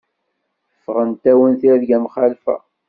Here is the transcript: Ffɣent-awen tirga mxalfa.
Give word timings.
Ffɣent-awen 0.83 1.53
tirga 1.59 1.97
mxalfa. 2.03 2.55